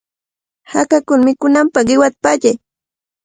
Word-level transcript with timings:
Hakakuna 0.71 1.23
mikunanpaq 1.27 1.85
qiwata 1.87 2.17
pallay. 2.23 2.55